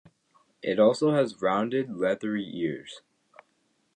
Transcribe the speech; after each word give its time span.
It 0.63 0.79
also 0.79 1.11
has 1.11 1.43
rounded, 1.43 1.95
leathery 1.95 2.49
ears. 2.55 3.01